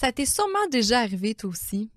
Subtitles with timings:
[0.00, 1.90] Ça t'est sûrement déjà arrivé, toi aussi.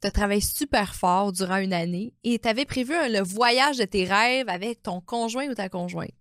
[0.00, 3.84] Tu as travaillé super fort durant une année et tu avais prévu le voyage de
[3.86, 6.14] tes rêves avec ton conjoint ou ta conjointe.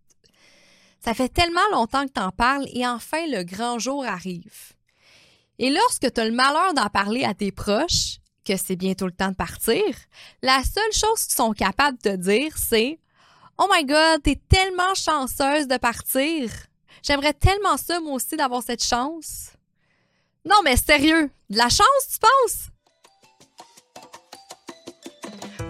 [0.99, 4.73] Ça fait tellement longtemps que tu en parles et enfin le grand jour arrive.
[5.59, 9.11] Et lorsque tu as le malheur d'en parler à tes proches, que c'est bientôt le
[9.11, 9.83] temps de partir,
[10.41, 12.99] la seule chose qu'ils sont capables de te dire, c'est
[13.59, 16.49] Oh my God, t'es tellement chanceuse de partir.
[17.03, 19.51] J'aimerais tellement ça, moi aussi, d'avoir cette chance.
[20.45, 22.69] Non, mais sérieux, de la chance, tu penses?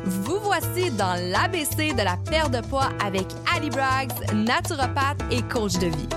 [0.05, 3.25] Vous voici dans l'ABC de la perte de poids avec
[3.55, 6.09] Ali Braggs, naturopathe et coach de vie.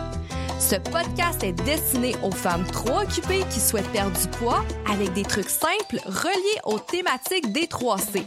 [0.58, 5.24] Ce podcast est destiné aux femmes trop occupées qui souhaitent perdre du poids avec des
[5.24, 8.22] trucs simples reliés aux thématiques des 3C,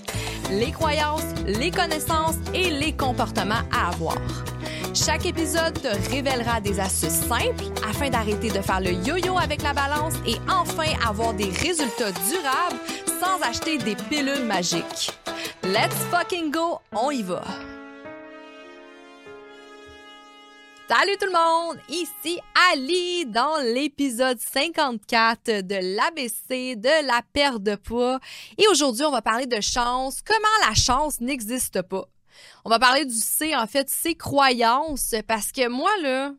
[0.50, 4.18] les croyances, les connaissances et les comportements à avoir.
[4.96, 9.74] Chaque épisode te révélera des astuces simples afin d'arrêter de faire le yo-yo avec la
[9.74, 12.80] balance et enfin avoir des résultats durables
[13.20, 15.12] sans acheter des pilules magiques.
[15.64, 17.44] Let's fucking go, on y va!
[20.88, 22.40] Salut tout le monde, ici
[22.72, 28.20] Ali dans l'épisode 54 de l'ABC de la perte de poids.
[28.58, 32.08] Et aujourd'hui, on va parler de chance, comment la chance n'existe pas.
[32.64, 36.34] On va parler du C, en fait, ses croyances, parce que moi, là,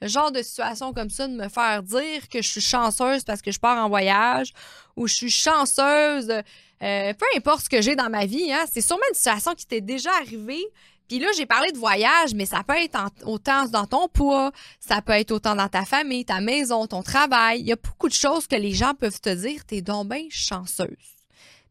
[0.00, 3.40] le genre de situation comme ça, de me faire dire que je suis chanceuse parce
[3.40, 4.52] que je pars en voyage
[4.96, 8.80] ou je suis chanceuse, euh, peu importe ce que j'ai dans ma vie, hein, c'est
[8.80, 10.64] sûrement une situation qui t'est déjà arrivée,
[11.12, 15.02] puis là, j'ai parlé de voyage, mais ça peut être autant dans ton poids, ça
[15.02, 17.60] peut être autant dans ta famille, ta maison, ton travail.
[17.60, 20.26] Il y a beaucoup de choses que les gens peuvent te dire, t'es donc bien
[20.30, 20.88] chanceuse.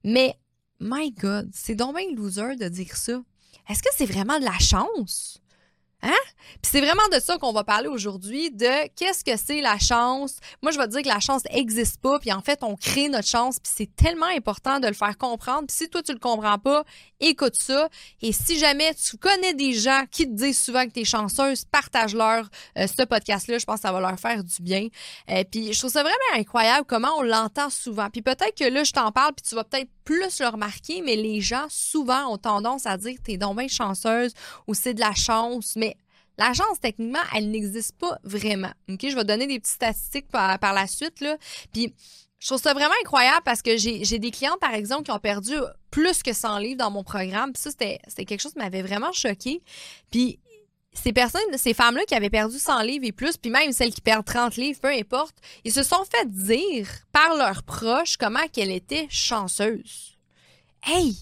[0.04, 0.38] Mais,
[0.80, 3.20] my God, c'est donc bien loser de dire ça.
[3.70, 5.42] Est-ce que c'est vraiment de la chance?
[6.04, 6.14] Hein?
[6.62, 10.38] Puis c'est vraiment de ça qu'on va parler aujourd'hui, de qu'est-ce que c'est la chance?
[10.64, 13.08] Moi, je vais te dire que la chance n'existe pas, puis en fait, on crée
[13.08, 15.68] notre chance, puis c'est tellement important de le faire comprendre.
[15.68, 16.84] Puis si toi, tu le comprends pas,
[17.20, 17.88] écoute ça.
[18.22, 21.66] Et si jamais tu connais des gens qui te disent souvent que tu es chanceuse,
[21.66, 23.60] partage-leur euh, ce podcast-là.
[23.60, 24.88] Je pense que ça va leur faire du bien.
[25.30, 28.10] Euh, puis je trouve ça vraiment incroyable comment on l'entend souvent.
[28.10, 31.16] Puis peut-être que là, je t'en parle, puis tu vas peut-être plus le remarquer, mais
[31.16, 34.34] les gens, souvent, ont tendance à dire t'es donc bien chanceuse
[34.68, 35.76] ou c'est de la chance.
[35.76, 35.96] Mais
[36.38, 38.72] la chance, techniquement, elle n'existe pas vraiment.
[38.88, 41.38] Je vais donner des petites statistiques par, par la suite, là.
[41.72, 41.94] Puis,
[42.40, 45.54] je trouve ça vraiment incroyable parce que j'ai des clients, par exemple, qui ont perdu
[45.92, 47.54] plus que 100 livres dans mon programme.
[47.54, 49.62] Puis ça, c'était quelque chose qui m'avait vraiment choqué.
[50.10, 50.40] Puis
[50.94, 54.02] ces personnes, ces femmes-là qui avaient perdu 100 livres et plus, puis même celles qui
[54.02, 58.72] perdent 30 livres, peu importe, ils se sont fait dire par leurs proches comment qu'elle
[58.72, 60.18] était chanceuse.
[60.84, 61.16] Hey!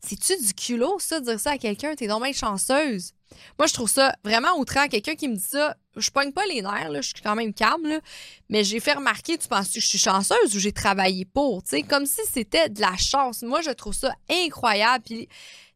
[0.00, 1.94] C'est-tu du culot, ça, de dire ça à quelqu'un?
[1.94, 3.12] T'es donc chanceuse.
[3.58, 4.88] Moi, je trouve ça vraiment outrant.
[4.88, 8.00] Quelqu'un qui me dit ça, je pogne pas les nerfs, je suis quand même calme,
[8.48, 11.70] mais j'ai fait remarquer, tu penses que je suis chanceuse ou j'ai travaillé pour, tu
[11.70, 13.42] sais, comme si c'était de la chance.
[13.42, 15.04] Moi, je trouve ça incroyable.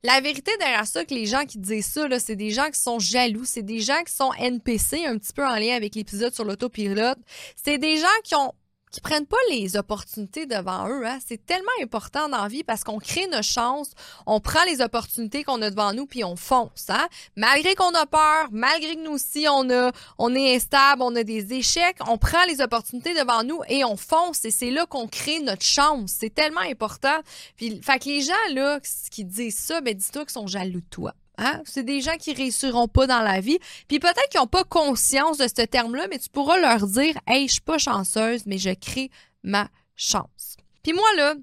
[0.04, 2.98] La vérité derrière ça, que les gens qui disent ça, c'est des gens qui sont
[2.98, 6.44] jaloux, c'est des gens qui sont NPC, un petit peu en lien avec l'épisode sur
[6.44, 7.18] l'autopilote.
[7.62, 8.52] C'est des gens qui ont
[8.92, 11.06] qui prennent pas les opportunités devant eux.
[11.06, 11.18] Hein.
[11.26, 13.90] C'est tellement important dans la vie parce qu'on crée nos chances,
[14.26, 16.90] on prend les opportunités qu'on a devant nous puis on fonce.
[16.90, 17.08] Hein.
[17.36, 21.24] Malgré qu'on a peur, malgré que nous aussi on a, on est instable, on a
[21.24, 25.08] des échecs, on prend les opportunités devant nous et on fonce et c'est là qu'on
[25.08, 26.12] crée notre chance.
[26.20, 27.18] C'est tellement important.
[27.56, 28.78] Fait que les gens là
[29.10, 31.14] qui disent ça, ben dis-toi qu'ils sont jaloux de toi.
[31.38, 31.62] Hein?
[31.64, 33.58] C'est des gens qui réussiront pas dans la vie.
[33.88, 37.48] Puis peut-être qu'ils n'ont pas conscience de ce terme-là, mais tu pourras leur dire Hey,
[37.48, 39.10] je suis pas chanceuse, mais je crée
[39.42, 40.56] ma chance.
[40.82, 41.34] Puis moi, là,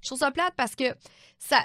[0.00, 0.94] je trouve ça plate parce que
[1.38, 1.60] ça,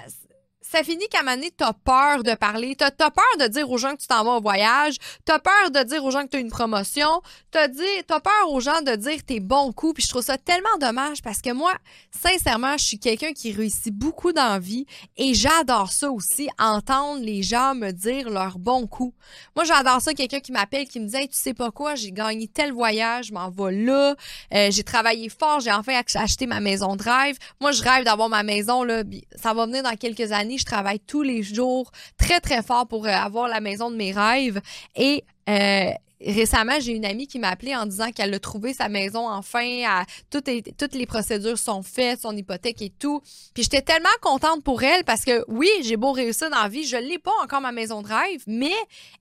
[0.68, 2.74] ça finit qu'à un moment donné, t'as peur de parler.
[2.74, 4.96] T'as as peur de dire aux gens que tu t'en vas au voyage.
[5.24, 7.22] T'as peur de dire aux gens que tu as une promotion.
[7.52, 9.94] T'as as peur aux gens de dire tes bons coups.
[9.94, 11.72] Puis je trouve ça tellement dommage parce que moi,
[12.10, 17.22] sincèrement, je suis quelqu'un qui réussit beaucoup dans la vie et j'adore ça aussi, entendre
[17.22, 19.14] les gens me dire leurs bons coups.
[19.54, 22.48] Moi, j'adore ça, quelqu'un qui m'appelle, qui me dit tu sais pas quoi, j'ai gagné
[22.48, 24.16] tel voyage, je m'en vais là.
[24.52, 27.36] Euh, j'ai travaillé fort, j'ai enfin acheté ma maison de rêve.
[27.60, 29.04] Moi, je rêve d'avoir ma maison, là.
[29.40, 33.06] Ça va venir dans quelques années je travaille tous les jours très, très fort pour
[33.06, 34.60] euh, avoir la maison de mes rêves.
[34.94, 35.90] Et euh,
[36.20, 40.04] récemment, j'ai une amie qui m'a appelé en disant qu'elle a trouvé sa maison enfin,
[40.30, 43.20] toutes, les procédures sont faites, son hypothèque et tout.
[43.54, 46.84] Puis j'étais tellement contente pour elle parce que oui, j'ai beau réussir dans la vie,
[46.84, 48.74] je l'ai pas encore ma maison de rêve, mais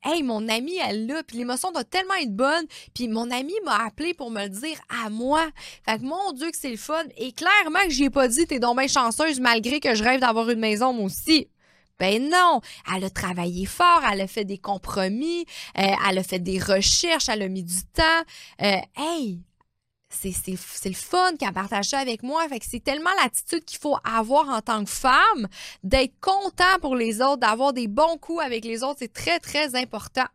[0.04, 2.66] hey, mon amie, elle l'a, puis l'émotion doit tellement être bonne.
[2.94, 5.46] Puis mon amie m'a appelé pour me le dire à moi.
[5.88, 7.04] Fait que mon Dieu que c'est le fun.
[7.18, 10.22] Et clairement que j'y ai pas dit, t'es donc bien chanceuse malgré que je rêve
[10.22, 11.48] d'avoir une maison moi aussi.
[12.00, 12.62] Ben non,
[12.94, 15.46] elle a travaillé fort, elle a fait des compromis,
[15.78, 18.04] euh, elle a fait des recherches, elle a mis du temps.
[18.62, 19.42] Euh, hey,
[20.10, 22.48] c'est le fun qu'elle partage ça avec moi.
[22.48, 25.48] Fait que c'est tellement l'attitude qu'il faut avoir en tant que femme,
[25.84, 28.98] d'être content pour les autres, d'avoir des bons coups avec les autres.
[29.00, 30.26] C'est très, très important.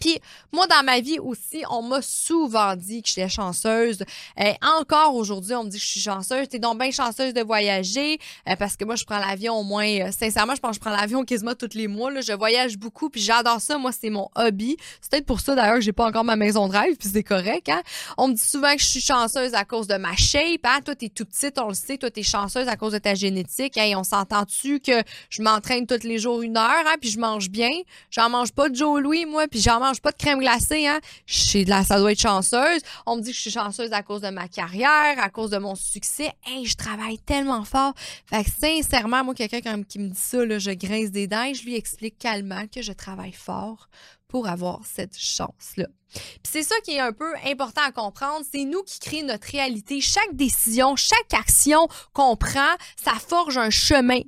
[0.00, 0.18] Puis
[0.52, 4.02] moi, dans ma vie aussi, on m'a souvent dit que j'étais chanceuse.
[4.36, 6.48] et euh, encore aujourd'hui, on me dit que je suis chanceuse.
[6.48, 8.18] T'es donc bien chanceuse de voyager
[8.48, 9.86] euh, parce que moi, je prends l'avion au moins...
[9.86, 12.10] Euh, sincèrement, je pense que je prends l'avion quasiment tous les mois.
[12.10, 12.20] Là.
[12.20, 13.78] Je voyage beaucoup, puis j'adore ça.
[13.78, 14.76] Moi, c'est mon hobby.
[15.00, 17.22] C'est peut-être pour ça, d'ailleurs, que j'ai pas encore ma maison de rêve, puis c'est
[17.22, 17.68] correct.
[17.68, 17.82] Hein?
[18.16, 20.64] On me dit souvent que je suis chanceuse à cause de ma shape.
[20.64, 20.80] Hein?
[20.84, 21.98] Toi, t'es tout petite, on le sait.
[21.98, 23.76] Toi, t'es chanceuse à cause de ta génétique.
[23.76, 26.96] Hey, on s'entend-tu que je m'entraîne tous les jours une heure, hein?
[27.00, 27.70] puis je mange bien?
[28.10, 31.00] J'en mange pas de Joe Louis, moi, puis j'en mange pas de crème glacée, hein.
[31.26, 32.80] Je de la, ça doit être chanceuse.
[33.06, 35.58] On me dit que je suis chanceuse à cause de ma carrière, à cause de
[35.58, 36.32] mon succès.
[36.46, 37.94] Hey, je travaille tellement fort.
[38.26, 41.62] Fait que sincèrement, moi, quelqu'un qui me dit ça, là, je grince des dents je
[41.64, 43.88] lui explique calmement que je travaille fort
[44.28, 45.86] pour avoir cette chance-là.
[46.42, 50.00] C'est ça qui est un peu important à comprendre, c'est nous qui créons notre réalité.
[50.00, 54.20] Chaque décision, chaque action qu'on prend, ça forge un chemin.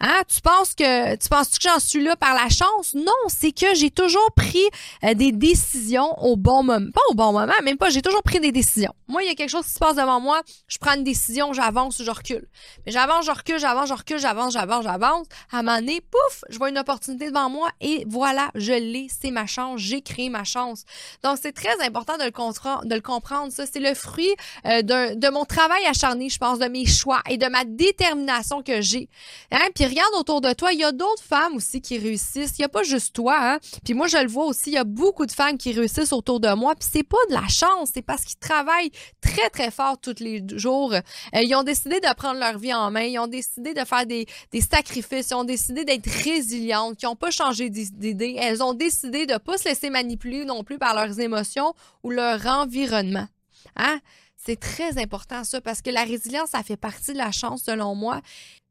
[0.00, 0.22] Hein?
[0.28, 2.94] Tu penses que tu penses que j'en suis là par la chance?
[2.94, 4.64] Non, c'est que j'ai toujours pris
[5.04, 8.40] euh, des décisions au bon moment, pas au bon moment, même pas, j'ai toujours pris
[8.40, 8.92] des décisions.
[9.08, 11.52] Moi, il y a quelque chose qui se passe devant moi, je prends une décision,
[11.52, 12.48] j'avance ou je recule.
[12.84, 15.26] Mais j'avance, je recule, j'avance, je recule, j'avance, j'avance, j'avance.
[15.52, 19.08] À un moment donné, pouf, je vois une opportunité devant moi et voilà, je l'ai,
[19.08, 20.84] c'est ma chance, j'ai créé ma chance.
[21.34, 23.50] C'est très important de le, de le comprendre.
[23.52, 24.34] Ça, c'est le fruit
[24.66, 28.80] euh, de mon travail acharné, je pense, de mes choix et de ma détermination que
[28.80, 29.08] j'ai.
[29.50, 29.68] Hein?
[29.74, 32.52] Puis regarde autour de toi, il y a d'autres femmes aussi qui réussissent.
[32.58, 33.36] Il n'y a pas juste toi.
[33.38, 33.58] Hein?
[33.84, 36.40] Puis moi, je le vois aussi, il y a beaucoup de femmes qui réussissent autour
[36.40, 36.74] de moi.
[36.74, 38.90] Puis c'est pas de la chance, c'est parce qu'ils travaillent
[39.20, 40.92] très, très fort tous les jours.
[40.92, 41.00] Euh,
[41.42, 43.02] ils ont décidé de prendre leur vie en main.
[43.02, 45.30] Ils ont décidé de faire des, des sacrifices.
[45.30, 48.36] Ils ont décidé d'être résilientes, qui n'ont pas changé d'idée.
[48.38, 52.10] Elles ont décidé de ne pas se laisser manipuler non plus par leurs émotions ou
[52.10, 53.28] leur environnement.
[53.76, 54.00] Hein?
[54.36, 57.94] C'est très important ça parce que la résilience, ça fait partie de la chance selon
[57.94, 58.20] moi.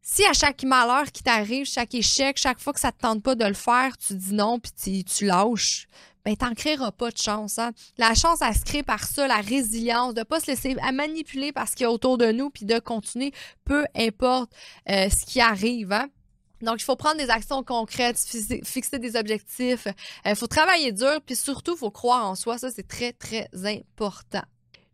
[0.02, 3.36] Si à chaque malheur qui t'arrive, chaque échec, chaque fois que ça te tente pas
[3.36, 5.88] de le faire, tu dis non puis tu, lâches,
[6.24, 7.60] ben t'en créeras pas de chance.
[7.60, 7.72] Hein?
[7.98, 11.68] La chance, elle se crée par ça, la résilience, de pas se laisser manipuler par
[11.68, 13.34] ce qu'il y a autour de nous puis de continuer,
[13.64, 14.52] peu importe
[14.90, 15.92] euh, ce qui arrive.
[15.92, 16.08] Hein?
[16.66, 18.20] Donc, il faut prendre des actions concrètes,
[18.64, 19.88] fixer des objectifs.
[20.26, 22.58] Il euh, faut travailler dur, puis surtout, il faut croire en soi.
[22.58, 24.44] Ça, c'est très, très important.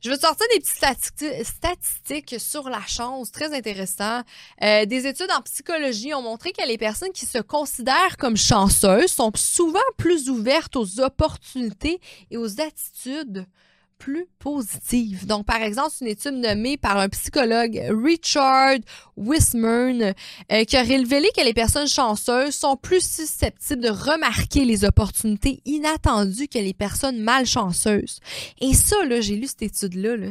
[0.01, 4.21] Je veux sortir des petites statistiques sur la chance, très intéressant.
[4.63, 9.11] Euh, des études en psychologie ont montré que les personnes qui se considèrent comme chanceuses
[9.11, 11.99] sont souvent plus ouvertes aux opportunités
[12.31, 13.45] et aux attitudes
[14.01, 15.27] plus positive.
[15.27, 18.79] Donc, par exemple, c'est une étude nommée par un psychologue, Richard
[19.15, 20.15] Wismern,
[20.51, 25.61] euh, qui a révélé que les personnes chanceuses sont plus susceptibles de remarquer les opportunités
[25.65, 28.19] inattendues que les personnes malchanceuses.
[28.59, 30.29] Et ça, là, j'ai lu cette étude-là, là,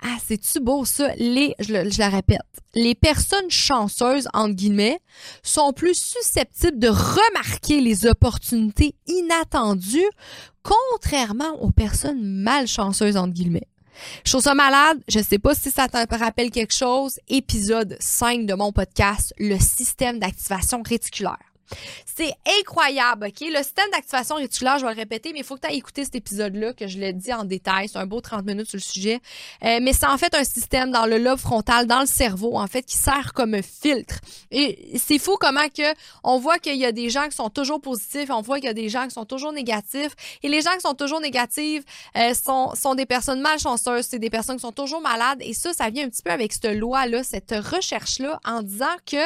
[0.00, 1.12] ah, c'est-tu beau ça?
[1.16, 2.38] Les, je, je, la répète,
[2.74, 5.00] les personnes chanceuses, entre guillemets,
[5.42, 10.08] sont plus susceptibles de remarquer les opportunités inattendues,
[10.68, 13.68] contrairement aux personnes malchanceuses, entre guillemets.
[14.24, 14.98] Je trouve malade.
[15.08, 17.18] Je sais pas si ça te rappelle quelque chose.
[17.28, 21.47] Épisode 5 de mon podcast, le système d'activation réticulaire.
[22.06, 23.40] C'est incroyable, OK?
[23.40, 26.04] Le système d'activation réticulaire, je vais le répéter, mais il faut que tu aies écouté
[26.04, 27.88] cet épisode-là, que je l'ai dit en détail.
[27.88, 29.20] C'est un beau 30 minutes sur le sujet.
[29.64, 32.66] Euh, mais c'est en fait un système dans le lobe frontal, dans le cerveau, en
[32.66, 34.16] fait, qui sert comme filtre.
[34.50, 35.94] Et c'est fou comment que
[36.24, 38.70] on voit qu'il y a des gens qui sont toujours positifs, on voit qu'il y
[38.70, 40.12] a des gens qui sont toujours négatifs.
[40.42, 41.84] Et les gens qui sont toujours négatifs
[42.16, 45.38] euh, sont, sont des personnes malchanceuses, c'est des personnes qui sont toujours malades.
[45.40, 49.16] Et ça, ça vient un petit peu avec cette loi-là, cette recherche-là, en disant que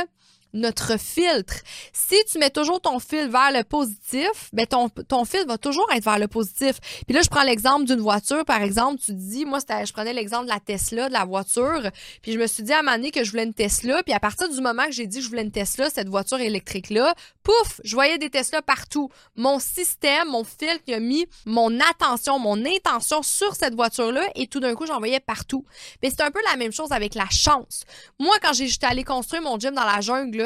[0.53, 1.55] notre filtre.
[1.93, 5.89] Si tu mets toujours ton fil vers le positif, ben ton, ton fil va toujours
[5.95, 6.79] être vers le positif.
[7.07, 10.45] Puis là, je prends l'exemple d'une voiture, par exemple, tu dis, moi, je prenais l'exemple
[10.45, 11.91] de la Tesla, de la voiture,
[12.23, 14.13] puis je me suis dit à un moment donné que je voulais une Tesla, puis
[14.13, 17.15] à partir du moment que j'ai dit que je voulais une Tesla, cette voiture électrique-là,
[17.43, 19.11] pouf, je voyais des Tesla partout.
[19.37, 24.47] Mon système, mon filtre, il a mis mon attention, mon intention sur cette voiture-là, et
[24.47, 25.65] tout d'un coup, j'en voyais partout.
[26.03, 27.85] Mais c'est un peu la même chose avec la chance.
[28.19, 30.42] Moi, quand j'étais allé construire mon gym dans la jungle,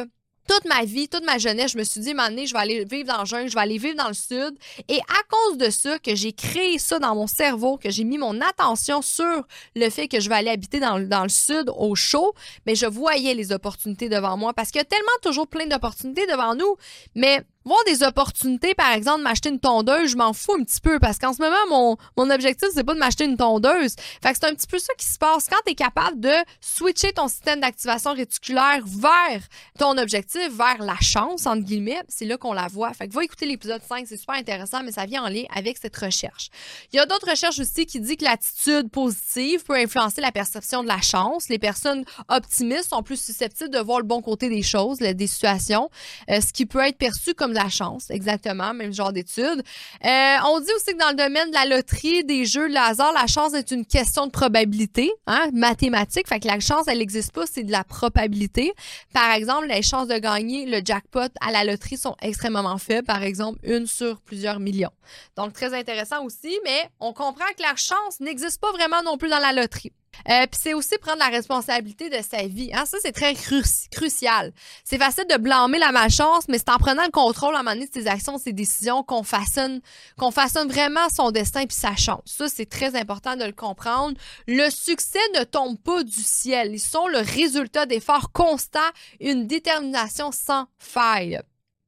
[0.47, 3.13] toute ma vie, toute ma jeunesse, je me suis dit, donné, je vais aller vivre
[3.13, 4.57] dans le jungle, je vais aller vivre dans le sud.
[4.89, 8.19] Et à cause de ça, que j'ai créé ça dans mon cerveau, que j'ai mis
[8.19, 12.35] mon attention sur le fait que je vais aller habiter dans, le sud, au chaud,
[12.67, 16.27] mais je voyais les opportunités devant moi parce qu'il y a tellement toujours plein d'opportunités
[16.27, 16.77] devant nous.
[17.15, 21.01] Mais voir des opportunités, par exemple, m'acheter une tondeuse, je m'en fous un petit peu
[21.01, 23.97] parce qu'en ce moment, mon, mon objectif, c'est pas de m'acheter une tondeuse.
[24.23, 25.49] Fait que c'est un petit peu ça qui se passe.
[25.49, 29.43] Quand tu es capable de switcher ton système d'activation réticulaire vers
[29.79, 32.93] ton objectif, vers la chance, entre guillemets, c'est là qu'on la voit.
[32.95, 35.77] Fait que va écouter l'épisode 5, c'est super intéressant, mais ça vient en lien avec
[35.77, 36.51] cette recherche.
[36.93, 40.85] Il y a d'autres recherches aussi qui disent que l'attitude positive peut influencer la perception
[40.85, 41.49] de la chance.
[41.49, 45.91] Les personnes optimistes sont plus susceptibles de voir le bon côté des choses, des situations,
[46.31, 49.63] euh, ce qui peut être perçu comme la chance, exactement, même genre d'étude.
[50.05, 53.13] Euh, on dit aussi que dans le domaine de la loterie, des jeux, de hasard,
[53.13, 56.29] la chance est une question de probabilité, hein, mathématique.
[56.29, 58.73] Fait que la chance, elle n'existe pas, c'est de la probabilité.
[59.13, 63.07] Par exemple, les chances de gagner le jackpot à la loterie sont extrêmement faibles.
[63.07, 64.93] Par exemple, une sur plusieurs millions.
[65.37, 69.29] Donc, très intéressant aussi, mais on comprend que la chance n'existe pas vraiment non plus
[69.29, 69.93] dans la loterie.
[70.29, 72.71] Euh, Puis c'est aussi prendre la responsabilité de sa vie.
[72.73, 72.85] Hein?
[72.87, 74.53] Ça, c'est très crucial.
[74.85, 77.75] C'est facile de blâmer la malchance, mais c'est en prenant le contrôle à un moment
[77.75, 79.81] donné de ses actions, de ses décisions, qu'on façonne,
[80.19, 82.23] qu'on façonne vraiment son destin puis sa chance.
[82.27, 84.17] Ça, c'est très important de le comprendre.
[84.47, 86.73] Le succès ne tombe pas du ciel.
[86.75, 88.81] Ils sont le résultat d'efforts constants,
[89.21, 91.41] une détermination sans faille.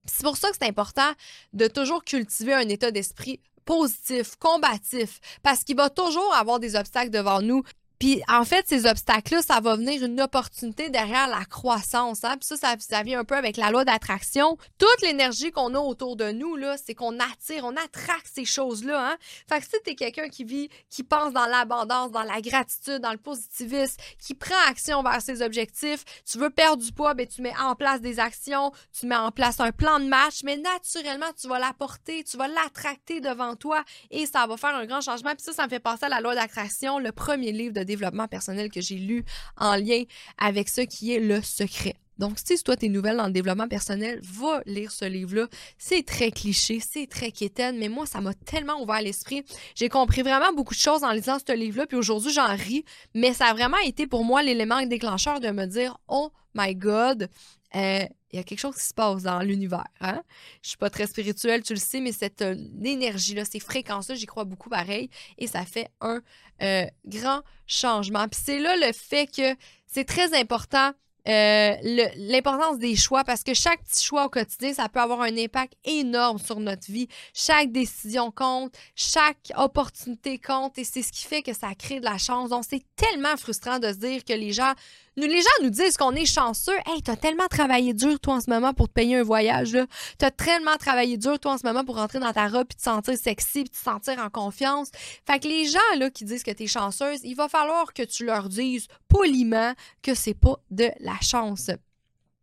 [0.04, 1.10] C'est pour ça que c'est important
[1.52, 7.10] de toujours cultiver un état d'esprit positif, combatif, parce qu'il va toujours avoir des obstacles
[7.10, 7.62] devant nous.
[7.98, 12.24] Puis en fait, ces obstacles-là, ça va venir une opportunité derrière la croissance.
[12.24, 12.36] Hein?
[12.38, 14.56] Puis ça, ça, vient un peu avec la loi d'attraction.
[14.78, 19.12] Toute l'énergie qu'on a autour de nous, là, c'est qu'on attire, on attraque ces choses-là.
[19.12, 19.16] Hein?
[19.48, 23.12] Fait que si t'es quelqu'un qui vit, qui pense dans l'abondance, dans la gratitude, dans
[23.12, 27.42] le positivisme, qui prend action vers ses objectifs, tu veux perdre du poids, ben tu
[27.42, 31.26] mets en place des actions, tu mets en place un plan de match, mais naturellement,
[31.40, 35.30] tu vas l'apporter, tu vas l'attracter devant toi et ça va faire un grand changement.
[35.30, 38.28] Puis ça, ça me fait penser à la loi d'attraction, le premier livre de développement
[38.28, 39.24] personnel que j'ai lu
[39.56, 40.04] en lien
[40.38, 41.96] avec ce qui est le secret.
[42.18, 45.46] Donc, si toi, t'es nouvelle dans le développement personnel, va lire ce livre-là.
[45.78, 49.44] C'est très cliché, c'est très quétaine, mais moi, ça m'a tellement ouvert l'esprit.
[49.76, 53.32] J'ai compris vraiment beaucoup de choses en lisant ce livre-là, puis aujourd'hui, j'en ris, mais
[53.32, 57.28] ça a vraiment été pour moi l'élément déclencheur de me dire, oh my God,
[57.76, 59.86] euh, il y a quelque chose qui se passe dans l'univers.
[60.00, 60.22] Hein?
[60.62, 64.26] Je suis pas très spirituelle, tu le sais, mais cette euh, énergie-là, ces fréquences-là, j'y
[64.26, 65.08] crois beaucoup pareil.
[65.38, 66.20] Et ça fait un
[66.62, 68.28] euh, grand changement.
[68.28, 69.56] Puis c'est là le fait que
[69.86, 70.92] c'est très important
[71.28, 71.74] euh,
[72.16, 75.74] l'importance des choix parce que chaque petit choix au quotidien, ça peut avoir un impact
[75.84, 77.06] énorme sur notre vie.
[77.34, 82.06] Chaque décision compte, chaque opportunité compte et c'est ce qui fait que ça crée de
[82.06, 82.48] la chance.
[82.48, 84.72] Donc, c'est tellement frustrant de se dire que les gens
[85.16, 86.76] nous, les gens nous disent qu'on est chanceux.
[86.86, 89.86] Hey, t'as tellement travaillé dur, toi, en ce moment, pour te payer un voyage, là.
[90.18, 92.82] T'as tellement travaillé dur, toi, en ce moment, pour rentrer dans ta robe, puis te
[92.82, 94.90] sentir sexy, puis te sentir en confiance.
[95.26, 98.24] Fait que les gens, là, qui disent que t'es chanceuse, il va falloir que tu
[98.24, 101.70] leur dises poliment que c'est pas de la chance.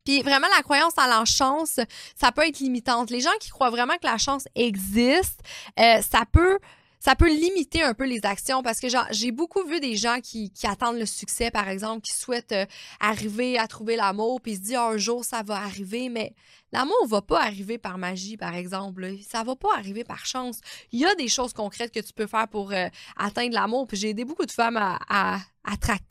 [0.06, 1.80] Puis vraiment, la croyance en la chance,
[2.16, 3.10] ça peut être limitante.
[3.10, 5.40] Les gens qui croient vraiment que la chance existe,
[5.80, 6.60] euh, ça peut
[7.06, 10.52] ça peut limiter un peu les actions parce que j'ai beaucoup vu des gens qui,
[10.64, 12.66] attendent le succès, par exemple, qui souhaitent euh,
[13.00, 16.34] arriver à trouver l'amour, puis se disent un jour ça va arriver, mais
[16.72, 19.08] l'amour va pas arriver par magie, par exemple.
[19.30, 20.62] Ça va pas arriver par chance.
[20.92, 23.86] Il y a des choses concrètes que tu peux faire pour euh, atteindre l'amour.
[23.86, 25.38] Puis j'ai aidé beaucoup de femmes à, à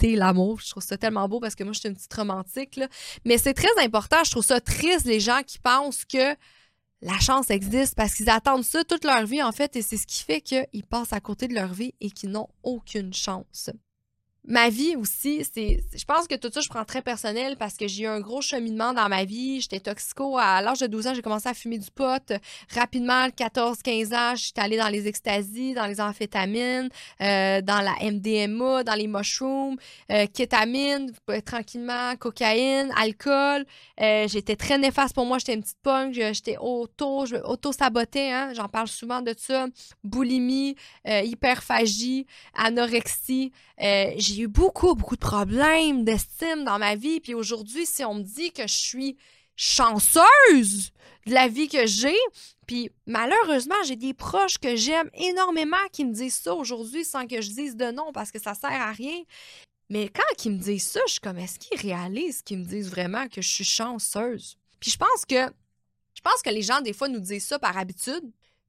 [0.01, 0.61] l'amour.
[0.61, 2.79] Je trouve ça tellement beau parce que moi, je suis une petite romantique.
[3.25, 4.23] Mais c'est très important.
[4.25, 6.37] Je trouve ça triste, les gens qui pensent que
[7.03, 10.07] la chance existe parce qu'ils attendent ça toute leur vie, en fait, et c'est ce
[10.07, 13.71] qui fait qu'ils passent à côté de leur vie et qu'ils n'ont aucune chance
[14.47, 17.89] ma vie aussi, c'est, je pense que tout ça, je prends très personnel parce que
[17.89, 19.61] j'ai eu un gros cheminement dans ma vie.
[19.61, 20.37] J'étais toxico.
[20.39, 22.33] À l'âge de 12 ans, j'ai commencé à fumer du pot.
[22.75, 26.91] Rapidement, 14-15 ans, j'étais allée dans les extasies, dans les amphétamines,
[27.23, 29.77] euh, dans la MDMA, dans les mushrooms,
[30.13, 33.65] euh, kétamine, euh, tranquillement, cocaïne, alcool.
[34.01, 35.39] Euh, j'étais très néfaste pour moi.
[35.39, 36.13] J'étais une petite punk.
[36.13, 38.53] J'étais auto, je auto-sabotais, hein.
[38.55, 39.69] J'en parle souvent de ça.
[40.03, 43.53] Boulimie, hyperphagie, anorexie.
[44.35, 47.21] J'ai eu beaucoup, beaucoup de problèmes d'estime dans ma vie.
[47.21, 49.17] Puis aujourd'hui, si on me dit que je suis
[49.57, 50.91] chanceuse
[51.27, 52.17] de la vie que j'ai,
[52.67, 57.41] puis malheureusement, j'ai des proches que j'aime énormément qui me disent ça aujourd'hui sans que
[57.41, 59.23] je dise de non parce que ça sert à rien.
[59.89, 62.91] Mais quand ils me disent ça, je suis comme, est-ce qu'ils réalisent qu'ils me disent
[62.91, 64.57] vraiment que je suis chanceuse?
[64.81, 65.53] Puis je pense que
[66.15, 68.25] je pense que les gens, des fois, nous disent ça par habitude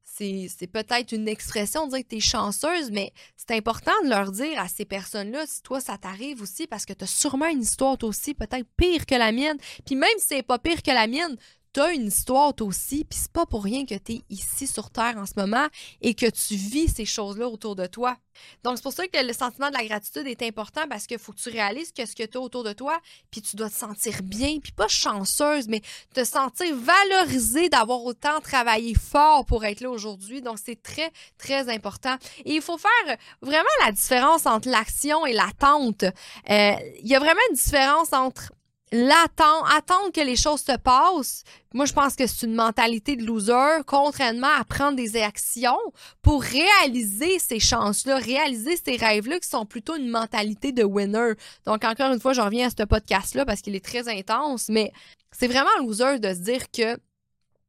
[0.05, 4.31] c'est peut-être une expression de dire que tu es chanceuse, mais c'est important de leur
[4.31, 7.63] dire à ces personnes-là, si toi, ça t'arrive aussi, parce que tu as sûrement une
[7.63, 9.57] histoire, toi aussi, peut-être pire que la mienne.
[9.85, 11.35] Puis même si c'est pas pire que la mienne,
[11.79, 14.89] as une histoire toi aussi, puis c'est pas pour rien que tu es ici sur
[14.89, 15.67] Terre en ce moment
[16.01, 18.17] et que tu vis ces choses-là autour de toi.
[18.63, 21.31] Donc, c'est pour ça que le sentiment de la gratitude est important parce qu'il faut
[21.31, 22.99] que tu réalises que ce que tu as autour de toi,
[23.31, 25.81] puis tu dois te sentir bien, puis pas chanceuse, mais
[26.13, 30.41] te sentir valorisée d'avoir autant travaillé fort pour être là aujourd'hui.
[30.41, 32.15] Donc, c'est très, très important.
[32.43, 36.03] Et il faut faire vraiment la différence entre l'action et l'attente.
[36.03, 38.51] Euh, il y a vraiment une différence entre
[38.95, 41.43] l'attendre, attendre que les choses se passent.
[41.73, 45.77] Moi, je pense que c'est une mentalité de loser, contrairement à prendre des actions
[46.21, 51.33] pour réaliser ces chances-là, réaliser ces rêves-là qui sont plutôt une mentalité de winner.
[51.65, 54.91] Donc, encore une fois, je reviens à ce podcast-là parce qu'il est très intense, mais
[55.31, 56.97] c'est vraiment loser de se dire que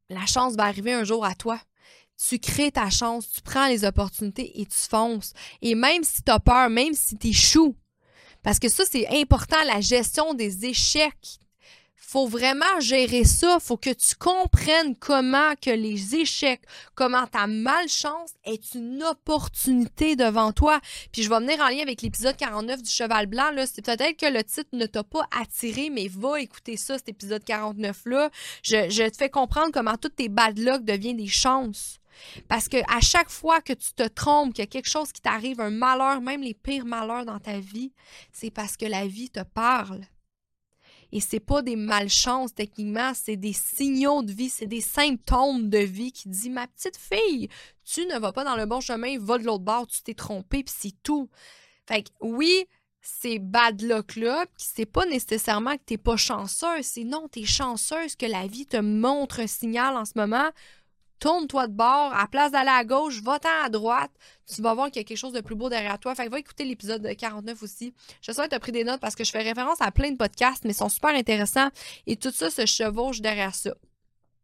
[0.09, 1.59] la chance va arriver un jour à toi.
[2.17, 5.33] Tu crées ta chance, tu prends les opportunités et tu fonces.
[5.61, 7.77] Et même si tu as peur, même si tu échoues,
[8.47, 11.41] parce que ça, c'est important, la gestion des échecs.
[11.97, 13.59] Faut vraiment gérer ça.
[13.59, 16.63] Faut que tu comprennes comment que les échecs,
[16.95, 20.81] comment ta malchance est une opportunité devant toi.
[21.11, 23.51] Puis je vais venir en lien avec l'épisode 49 du Cheval Blanc.
[23.67, 27.43] C'est peut-être que le titre ne t'a pas attiré, mais va écouter ça, cet épisode
[27.43, 28.31] 49-là.
[28.63, 31.99] Je, je te fais comprendre comment toutes tes bad luck deviennent des chances.
[32.49, 35.21] Parce que à chaque fois que tu te trompes, qu'il y a quelque chose qui
[35.21, 37.93] t'arrive, un malheur, même les pires malheurs dans ta vie,
[38.33, 40.03] c'est parce que la vie te parle.
[41.13, 45.79] Et c'est pas des malchances techniquement, c'est des signaux de vie, c'est des symptômes de
[45.79, 47.49] vie qui disent ma petite fille,
[47.85, 50.65] tu ne vas pas dans le bon chemin, va de l'autre bord, tu t'es trompé,
[50.65, 51.31] puis c'est tout.
[51.87, 52.67] Fait que oui,
[53.01, 58.17] c'est bad luck là, c'est pas nécessairement que t'es pas chanceuse, c'est non, t'es chanceuse
[58.17, 60.51] que la vie te montre un signal en ce moment
[61.19, 64.11] tourne-toi de bord, à place d'aller à gauche, va-t'en à droite,
[64.47, 66.15] tu vas voir qu'il y a quelque chose de plus beau derrière toi.
[66.15, 67.95] Fait que va écouter l'épisode 49 aussi.
[68.23, 70.17] Je sais que tu pris des notes parce que je fais référence à plein de
[70.17, 71.69] podcasts, mais ils sont super intéressants
[72.07, 73.75] et tout ça se chevauche derrière ça.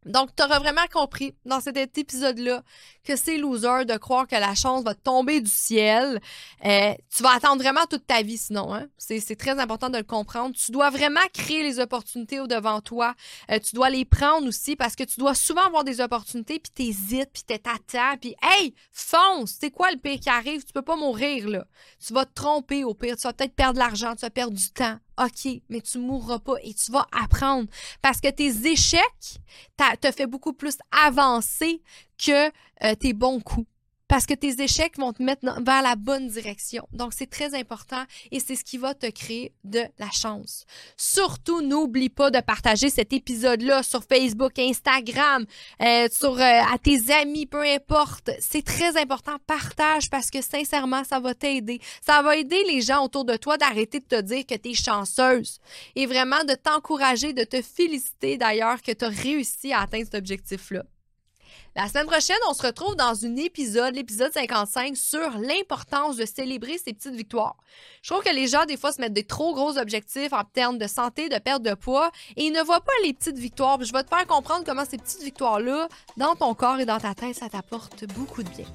[0.05, 2.63] Donc, tu auras vraiment compris dans cet épisode-là
[3.05, 6.21] que c'est loser de croire que la chance va tomber du ciel.
[6.65, 8.75] Euh, tu vas attendre vraiment toute ta vie sinon.
[8.75, 8.87] Hein?
[8.99, 10.57] C'est très important de le comprendre.
[10.57, 13.15] Tu dois vraiment créer les opportunités au devant toi.
[13.51, 16.73] Euh, tu dois les prendre aussi parce que tu dois souvent avoir des opportunités puis
[16.73, 19.57] t'hésites puis à puis hey, fonce!
[19.61, 20.65] C'est quoi le pire qui arrive?
[20.65, 21.65] Tu peux pas mourir là.
[22.05, 23.17] Tu vas te tromper au pire.
[23.17, 24.99] Tu vas peut-être perdre de l'argent, tu vas perdre du temps.
[25.19, 27.69] OK, mais tu mourras pas et tu vas apprendre.
[28.01, 29.39] Parce que tes échecs
[30.01, 31.83] te fait beaucoup plus avancer
[32.19, 32.49] que
[32.85, 33.67] euh, tes bons coups
[34.13, 36.87] parce que tes échecs vont te mettre vers la bonne direction.
[36.93, 40.67] Donc, c'est très important et c'est ce qui va te créer de la chance.
[40.99, 45.47] Surtout, n'oublie pas de partager cet épisode-là sur Facebook, Instagram,
[45.81, 48.29] euh, sur euh, à tes amis, peu importe.
[48.39, 49.37] C'est très important.
[49.47, 51.81] Partage parce que sincèrement, ça va t'aider.
[52.05, 54.75] Ça va aider les gens autour de toi d'arrêter de te dire que tu es
[54.75, 55.59] chanceuse
[55.97, 60.17] et vraiment de t'encourager, de te féliciter d'ailleurs que tu as réussi à atteindre cet
[60.17, 60.83] objectif-là.
[61.75, 66.77] La semaine prochaine, on se retrouve dans un épisode, l'épisode 55, sur l'importance de célébrer
[66.77, 67.57] ces petites victoires.
[68.03, 70.77] Je trouve que les gens, des fois, se mettent des trop gros objectifs en termes
[70.77, 73.83] de santé, de perte de poids, et ils ne voient pas les petites victoires.
[73.83, 77.15] je vais te faire comprendre comment ces petites victoires-là, dans ton corps et dans ta
[77.15, 78.67] tête, ça t'apporte beaucoup de bien.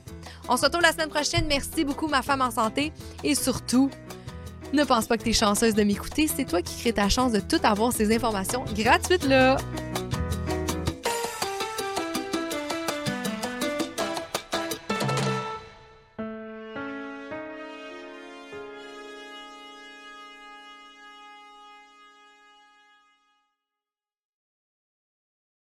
[0.49, 1.45] On se retrouve la semaine prochaine.
[1.47, 2.91] Merci beaucoup, ma femme en santé.
[3.23, 3.91] Et surtout,
[4.73, 6.27] ne pense pas que tu es chanceuse de m'écouter.
[6.27, 9.57] C'est toi qui crée ta chance de tout avoir ces informations gratuites là.